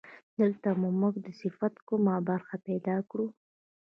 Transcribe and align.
دلته 0.39 0.69
به 0.79 0.89
موږ 0.99 1.13
د 1.25 1.27
صفت 1.41 1.73
کومه 1.87 2.15
خبره 2.17 2.55
پیدا 2.67 2.95
کړو. 3.09 3.27